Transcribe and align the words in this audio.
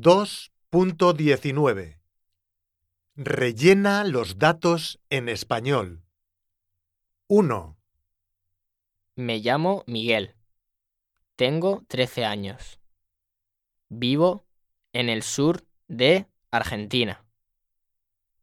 2.19 0.00 1.98
Rellena 3.14 4.04
los 4.04 4.38
datos 4.38 5.00
en 5.08 5.30
español. 5.30 6.04
1, 7.28 7.78
Me 9.14 9.38
llamo 9.38 9.84
Miguel. 9.86 10.34
Tengo 11.34 11.82
13 11.88 12.26
años. 12.26 12.78
Vivo 13.88 14.46
en 14.92 15.08
el 15.08 15.22
sur 15.22 15.66
de 15.88 16.26
Argentina. 16.50 17.24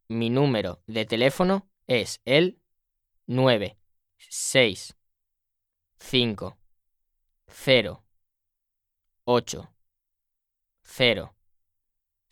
Mi 0.07 0.31
número 0.31 0.81
de 0.87 1.05
teléfono 1.05 1.69
es 1.85 2.19
el 2.25 2.59
9 3.27 3.77
6 4.17 4.95
5 5.99 6.57
0 7.47 8.03
8 9.25 9.73
0 10.81 11.35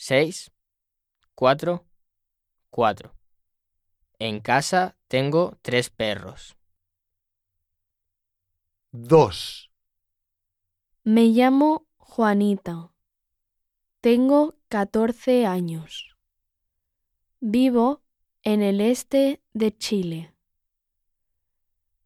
6 0.03 0.51
4 1.35 1.85
4. 2.71 3.15
En 4.17 4.39
casa 4.39 4.97
tengo 5.07 5.59
tres 5.61 5.91
perros. 5.91 6.57
2, 8.93 9.71
Me 11.03 11.25
llamo 11.25 11.85
Juanita. 11.97 12.95
Tengo 13.99 14.55
14 14.69 15.45
años. 15.45 16.17
Vivo 17.39 18.01
en 18.41 18.63
el 18.63 18.81
este 18.81 19.43
de 19.53 19.77
Chile. 19.77 20.33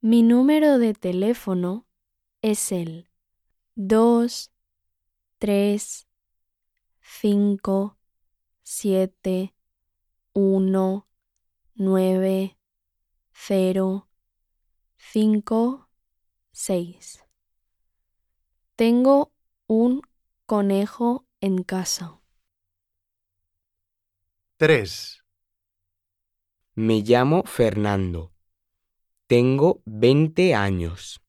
Mi 0.02 0.22
número 0.22 0.80
de 0.80 0.94
teléfono 0.96 1.88
es 2.42 2.74
el 2.74 3.10
2 3.76 4.52
3 5.38 6.08
5 7.08 7.98
7 8.64 9.54
1 10.34 11.08
9 11.76 12.58
0 13.32 14.10
5 14.98 15.90
6. 16.52 17.26
Tengo 18.76 19.32
un 19.68 20.02
conejo 20.48 21.28
en 21.42 21.64
casa. 21.64 22.20
3, 24.58 25.24
Me 26.74 27.02
llamo 27.02 27.44
Fernando. 27.44 28.34
Tengo 29.28 29.84
20 29.86 30.56
años. 30.56 31.22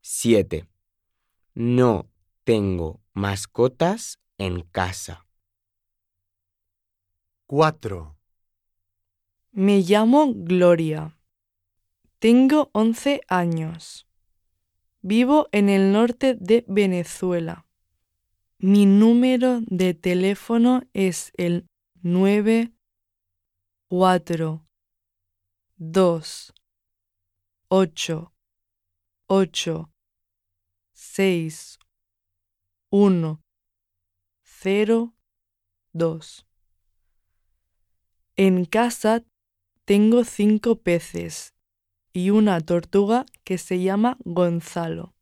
7. 0.00 0.68
No 1.54 2.08
tengo 2.44 3.02
mascotas 3.12 4.20
en 4.38 4.62
casa. 4.62 5.26
4, 7.46 8.16
Me 9.50 9.80
llamo 9.80 10.32
Gloria. 10.34 11.18
Tengo 12.18 12.70
11 12.72 13.20
años. 13.28 14.06
Vivo 15.04 15.48
en 15.50 15.68
el 15.68 15.90
norte 15.90 16.36
de 16.38 16.64
Venezuela. 16.68 17.66
Mi 18.58 18.86
número 18.86 19.58
de 19.66 19.94
teléfono 19.94 20.84
es 20.92 21.32
el 21.36 21.66
9 22.02 22.72
4 23.88 24.64
2 25.76 26.54
8 27.68 28.32
8 29.26 29.90
6 30.92 31.78
1 32.90 33.42
0 34.44 35.14
2. 35.92 36.46
En 38.36 38.64
casa 38.66 39.24
tengo 39.84 40.22
cinco 40.22 40.76
peces 40.80 41.54
y 42.12 42.30
una 42.30 42.60
tortuga 42.60 43.26
que 43.44 43.58
se 43.58 43.80
llama 43.80 44.18
Gonzalo. 44.24 45.14